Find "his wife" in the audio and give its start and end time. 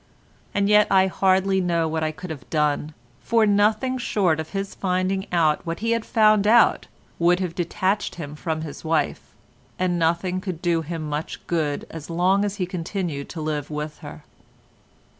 8.61-9.21